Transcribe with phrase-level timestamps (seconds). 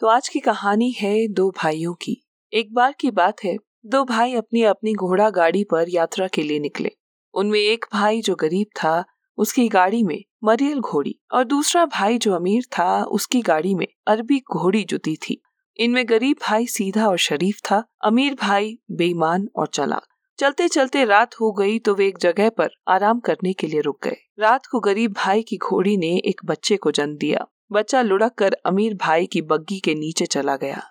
[0.00, 4.34] तो आज की कहानी है दो भाइयों की। एक बार की बात है, दो भाई
[4.34, 6.90] अपनी अपनी घोड़ा गाड़ी पर यात्रा के लिए निकले।
[7.34, 9.04] उनमें एक भाई जो गरीब था,
[9.36, 14.38] उसकी गाड़ी में मरियल घोड़ी और दूसरा भाई जो अमीर था, उसकी गाड़ी में अरबी
[14.38, 15.42] घोड़ी जुती थी।
[15.76, 20.06] इनमें गरीब भाई सीधा और शरीफ था, अमीर भाई बेईमान और चलाक।
[20.38, 24.04] चलते चलते रात हो गई तो वे एक जगह पर आराम करने के लिए रुक
[24.04, 28.32] गए। रात को गरीब भाई की घोड़ी ने एक बच्चे को जन्म दिया। बच्चा लुढ़क
[28.32, 30.82] कर अमीर भाई की बग्गी के नीचे चला गया।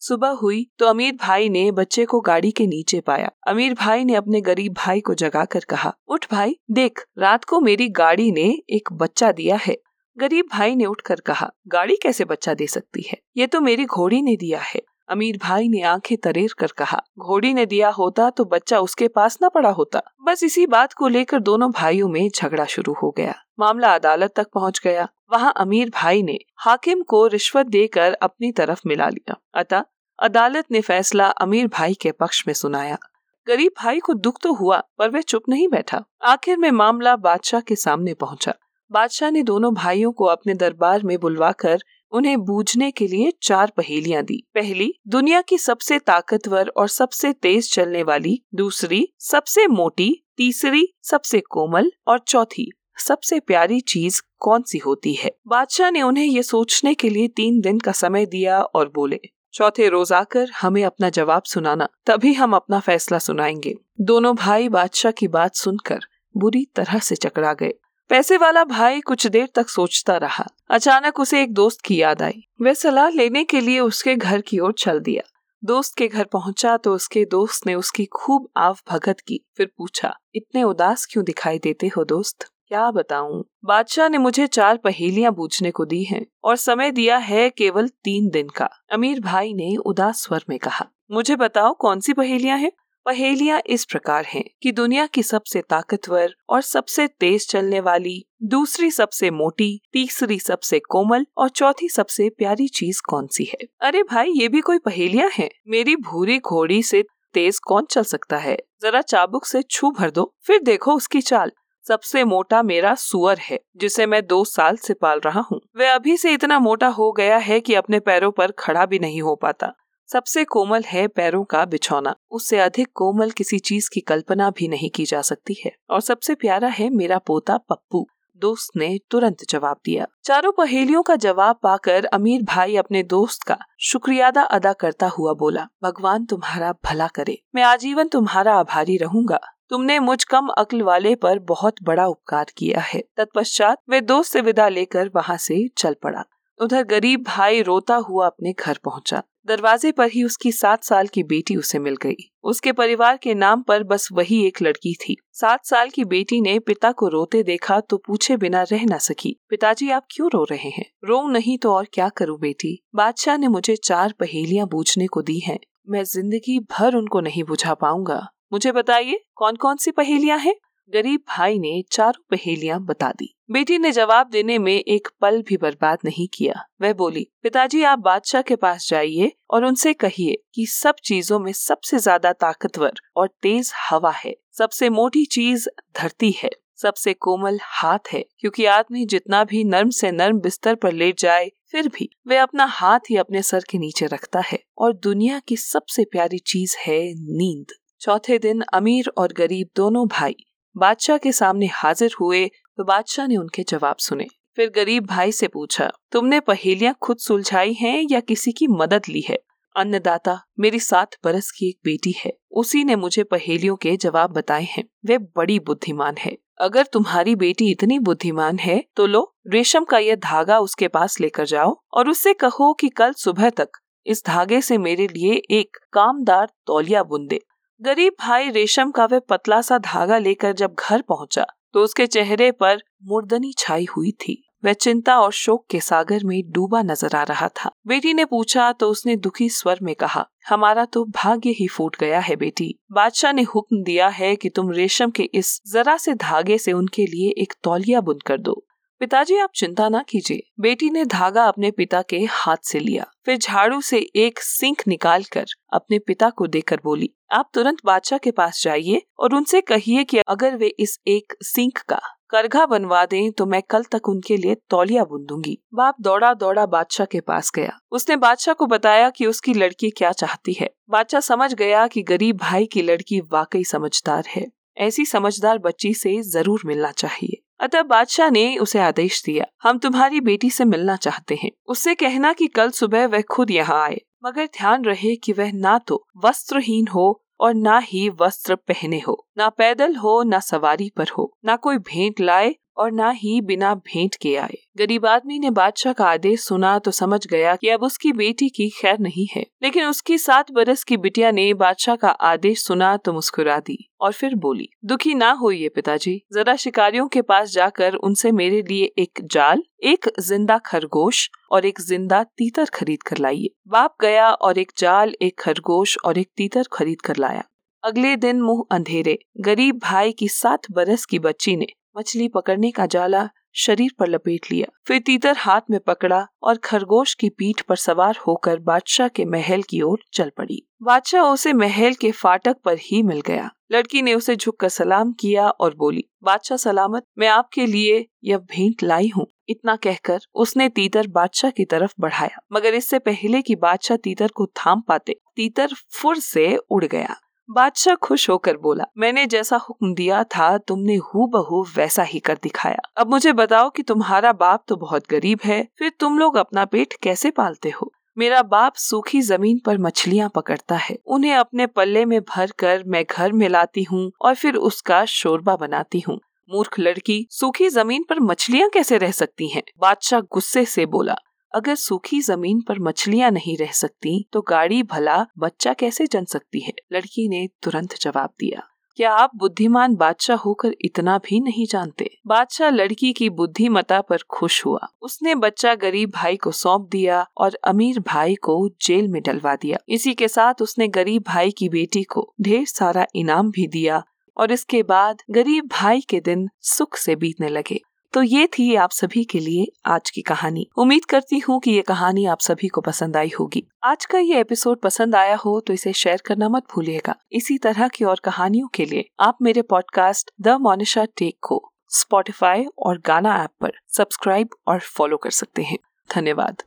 [0.00, 4.14] सुबह हुई तो अमीर भाई ने बच्चे को गाड़ी के नीचे पाया। अमीर भाई ने
[4.14, 8.92] अपने गरीब भाई को जगाकर कहा, उठ भाई, देख, रात को मेरी गाड़ी ने एक
[8.92, 9.76] बच्चा दिया है।
[10.18, 13.18] गरीब भाई ने उठकर कहा, गाड़ी कैसे बच्चा दे सकती है?
[13.36, 17.54] ये तो मेरी घोड़ी ने दिया है। अमीर भाई ने आँखें तरेर कर कहा, घोड़ी
[17.54, 21.40] ने दिया होता तो बच्चा उसके पास न पड़ा होता। बस इसी बात को लेकर
[21.40, 26.22] दोनों भाइयों में झगड़ा शुरू हो गया। मामला अदालत तक पहुँच गया। वहाँ अमीर भाई
[26.22, 29.84] ने हाकिम को रिश्वत देकर अपनी तरफ़ मिला लिया। अतः
[30.18, 32.98] अदालत ने फैसला अमीर भाई के पक्ष में सुनाया।
[33.46, 37.60] गरीब भाई को दुख तो हुआ, पर वह चुप नहीं बैठा। आखिर में मामला बादशाह
[37.60, 38.54] के सामने पहुँचा।
[38.92, 44.22] बादशाह ने दोनों भाइयों को अपने दरबार में बुलवाकर उन्हें बूझने के लिए चार पहेलियाँ
[44.22, 50.94] दी। पहली, दुनिया की सबसे ताकतवर और सबसे तेज चलने वाली। दूसरी, सबसे मोटी। तीसरी,
[51.02, 55.30] सबसे कोमल। और चौथी सबसे प्यारी चीज़ कौन सी होती है?
[55.46, 59.20] बादशाह ने उन्हें ये सोचने के लिए तीन दिन का समय दिया और बोले,
[59.54, 65.12] चौथे रोज आकर हमें अपना जवाब सुनाना, तभी हम अपना फैसला सुनाएँगे। दोनों भाई बादशाह
[65.12, 66.00] की बात सुनकर
[66.36, 67.74] बुरी तरह से चकरा गए।
[68.08, 72.46] पैसे वाला भाई कुछ देर तक सोचता रहा। अचानक उसे एक दोस्त की याद आई।
[72.62, 75.22] वह सलाह लेने के लिए उसके घर की ओर चल दिया।
[75.64, 80.16] दोस्त के घर पहुँचा तो उसके दोस्त ने उसकी खूब आव भगत की। फिर पूछा,
[80.34, 82.50] इतने उदास क्यों दिखाई देते हो दोस्त?
[82.74, 83.42] क्या बताऊँ?
[83.64, 88.28] बादशाह ने मुझे चार पहेलियाँ पूछने को दी हैं और समय दिया है केवल तीन
[88.28, 92.72] दिन का। अमीर भाई ने उदास स्वर में कहा, मुझे बताओ कौन सी पहेलियाँ हैं?
[93.06, 98.90] पहेलियाँ इस प्रकार हैं कि दुनिया की सबसे ताकतवर और सबसे तेज चलने वाली, दूसरी
[98.90, 103.66] सबसे मोटी, तीसरी सबसे कोमल और चौथी सबसे प्यारी चीज़ कौन सी है?
[103.80, 105.50] अरे भाई, ये भी कोई पहेलियाँ हैं?
[105.68, 108.58] मेरी भूरी घोड़ी से तेज कौन चल सकता है?
[108.82, 111.52] जरा चाबुक से छू भर दो, फिर देखो उसकी चाल।
[111.88, 116.16] सबसे मोटा मेरा सुअर है, जिसे मैं दो साल से पाल रहा हूँ। वह अभी
[116.16, 119.72] से इतना मोटा हो गया है कि अपने पैरों पर खड़ा भी नहीं हो पाता।
[120.12, 124.90] सबसे कोमल है पैरों का बिछौना। उससे अधिक कोमल किसी चीज़ की कल्पना भी नहीं
[124.90, 128.06] की जा सकती है। और सबसे प्यारा है मेरा पोता पप्पू।
[128.36, 133.58] दोस्त ने तुरंत जवाब दिया। चारों पहेलियों का जवाब पाकर अमीर भाई अपने दोस्त का
[133.80, 139.40] शुक्रियादा अदा करता हुआ बोला, भगवान तुम्हारा भला करे। मैं आजीवन तुम्हारा आभारी रहूँगा।
[139.70, 144.40] तुमने मुझ कम अक्ल वाले पर बहुत बड़ा उपकार किया है। तत्पश्चात वे दोस्त से
[144.40, 146.24] विदा लेकर वहाँ से चल पड़ा।
[146.60, 151.22] उधर गरीब भाई रोता हुआ अपने घर पहुँचा। दरवाजे पर ही उसकी सात साल की
[151.22, 155.66] बेटी उसे मिल गई। उसके परिवार के नाम पर बस वही एक लड़की थी। सात
[155.66, 159.90] साल की बेटी ने पिता को रोते देखा तो पूछे बिना रह न सकी। पिताजी,
[159.90, 160.84] आप क्यों रो रहे हैं?
[161.04, 162.84] रो नहीं तो और क्या करूँ बेटी?
[162.94, 165.58] बादशाह ने मुझे चार पहेलियाँ बूझने को दी हैं।
[165.88, 170.54] मैं ज़िंदगी भर उनको नहीं बुझा पाऊँगा। मुझे बताइए कौन कौन सी पहेलियाँ हैं?
[170.92, 175.56] गरीब भाई ने चारों पहेलियाँ बता दी। बेटी ने जवाब देने में एक पल भी
[175.56, 180.66] बर्बाद नहीं किया। वह बोली, पिताजी आप बादशाह के पास जाइए और उनसे कहिए कि
[180.66, 185.68] सब चीज़ों में सबसे ज़्यादा ताकतवर और तेज हवा है। सबसे मोटी चीज़
[186.02, 190.92] धरती है। सबसे कोमल हाथ है। क्योंकि आदमी जितना भी नर्म से नर्म बिस्तर पर
[190.92, 194.92] लेट जाए, फिर भी वह अपना हाथ ही अपने सर के नीचे रखता है। और
[194.92, 197.66] दुनिया की सबसे प्यारी चीज़ है नींद।
[198.04, 200.34] चौथे दिन अमीर और गरीब दोनों भाई
[200.76, 205.48] बादशाह के सामने हाजिर हुए तो बादशाह ने उनके जवाब सुने। फिर गरीब भाई से
[205.48, 209.38] पूछा, तुमने पहेलियाँ खुद सुलझाई हैं या किसी की मदद ली है?
[209.76, 214.66] अन्नदाता, मेरी सात बरस की एक बेटी है। उसी ने मुझे पहेलियों के जवाब बताए
[214.66, 219.98] हैं। वे बड़ी बुद्धिमान है। अगर तुम्हारी बेटी इतनी बुद्धिमान है तो लो, रेशम का
[220.00, 224.60] यह धागा उसके पास लेकर जाओ और उससे कहो कि कल सुबह तक इस धागे
[224.60, 227.40] से मेरे लिए एक कामदार तौलिया बुन दे।
[227.80, 231.44] गरीब भाई रेशम का वह पतला सा धागा लेकर जब घर पहुँचा
[231.74, 236.40] तो उसके चेहरे पर मुर्दनी छाई हुई थी। वह चिंता और शोक के सागर में
[236.50, 240.84] डूबा नज़र आ रहा था। बेटी ने पूछा तो उसने दुखी स्वर में कहा, हमारा
[240.84, 245.10] तो भाग्य ही फूट गया है बेटी। बादशाह ने हुक्म दिया है कि तुम रेशम
[245.10, 248.62] के इस जरा से धागे से उनके लिए एक तौलिया बुन कर दो।
[249.04, 253.36] पिताजी, आप चिंता ना कीजिए। बेटी ने धागा अपने पिता के हाथ से लिया, फिर
[253.36, 258.62] झाड़ू से एक सिंक निकालकर अपने पिता को देकर बोली, आप तुरंत बादशाह के पास
[258.64, 263.46] जाइए और उनसे कहिए कि अगर वे इस एक सिंक का करघा बनवा दें तो
[263.46, 267.78] मैं कल तक उनके लिए तौलिया बुन दूँगी बाप दौड़ा दौड़ा बादशाह के पास गया।
[267.92, 272.38] उसने बादशाह को बताया कि उसकी लड़की क्या चाहती है। बादशाह समझ गया कि गरीब
[272.38, 274.46] भाई की लड़की वाकई समझदार है।
[274.78, 280.20] ऐसी समझदार बच्ची से ज़रूर मिलना चाहिए। अतः बादशाह ने उसे आदेश दिया, हम तुम्हारी
[280.20, 284.46] बेटी से मिलना चाहते हैं। उससे कहना कि कल सुबह वह खुद यहाँ आए, मगर
[284.58, 289.48] ध्यान रहे कि वह ना तो वस्त्रहीन हो और ना ही वस्त्र पहने हो, ना
[289.48, 294.14] पैदल हो, ना सवारी पर हो, ना कोई भेंट लाए और ना ही बिना भेंट
[294.14, 298.12] के आए। गरीब आदमी ने बादशाह का आदेश सुना तो समझ गया कि अब उसकी
[298.12, 302.62] बेटी की खैर नहीं है। लेकिन उसकी सात बरस की बिटिया ने बादशाह का आदेश
[302.62, 307.50] सुना तो मुस्कुरा दी और फिर बोली, दुखी ना होइए पिताजी। जरा शिकारियों के पास
[307.50, 313.18] जाकर उनसे मेरे लिए एक जाल, एक ज़िंदा खरगोश और एक ज़िंदा तीतर खरीद कर
[313.18, 317.44] लाइए। बाप गया और एक जाल, एक खरगोश और एक तीतर खरीद कर लाया।
[317.84, 321.66] अगले दिन मुँह अंधेरे। गरीब भाई की सात बरस की बच्ची ने
[321.96, 327.14] मछली पकड़ने का जाला शरीर पर लपेट लिया। फिर तीतर हाथ में पकड़ा और खरगोश
[327.14, 331.94] की पीठ पर सवार होकर बादशाह के महल की ओर चल पड़ी। बादशाह उसे महल
[331.94, 336.58] के फाटक पर ही मिल गया। लड़की ने उसे झुककर सलाम किया और बोली, बादशाह
[336.58, 341.94] सलामत, मैं आपके लिए यह भेंट लाई हूँ। इतना कहकर उसने तीतर बादशाह की तरफ़
[342.00, 347.16] बढ़ाया। मगर इससे पहले कि बादशाह तीतर को थाम पाते, तीतर फुर से उड़ गया।
[347.48, 352.38] बादशाह खुश होकर बोला, मैंने जैसा हुक्म दिया था, तुमने हु बहू वैसा ही कर
[352.42, 356.64] दिखाया। अब मुझे बताओ कि तुम्हारा बाप तो बहुत गरीब है, फिर तुम लोग अपना
[356.64, 357.90] पेट कैसे पालते हो?
[358.18, 363.04] मेरा बाप सूखी ज़मीन पर मछलियाँ पकड़ता है। उन्हें अपने पल्ले में भर कर मैं
[363.10, 366.18] घर में लाती हूँ और फिर उसका शोरबा बनाती हूँ।
[366.50, 369.62] मूर्ख लड़की, सूखी ज़मीन पर मछलियाँ कैसे रह सकती हैं?
[369.80, 371.16] बादशाह गुस्से से बोला
[371.54, 376.60] अगर सूखी ज़मीन पर मछलियाँ नहीं रह सकती तो गाड़ी भला बच्चा कैसे जन सकती
[376.60, 376.72] है?
[376.92, 378.62] लड़की ने तुरंत जवाब दिया,
[378.98, 382.10] क्या आप बुद्धिमान बादशाह होकर इतना भी नहीं जानते?
[382.26, 387.58] बादशाह लड़की की बुद्धिमता पर खुश हुआ। उसने बच्चा गरीब भाई को सौंप दिया और
[387.64, 392.02] अमीर भाई को जेल में डलवा दिया। इसी के साथ उसने गरीब भाई की बेटी
[392.04, 394.02] को ढेर सारा इनाम भी दिया
[394.36, 397.80] और इसके बाद गरीब भाई के दिन सुख से बीतने लगे।
[398.14, 401.82] तो ये थी आप सभी के लिए आज की कहानी। उम्मीद करती हूँ कि ये
[401.82, 405.72] कहानी आप सभी को पसंद आई होगी। आज का ये एपिसोड पसंद आया हो तो
[405.72, 410.30] इसे शेयर करना मत भूलिएगा। इसी तरह की और कहानियों के लिए आप मेरे पॉडकास्ट
[410.40, 415.78] द मोनिशा टेक को स्पॉटिफाई और गाना ऐप पर सब्सक्राइब और फॉलो कर सकते हैं।
[416.14, 416.62] धन्यवाद।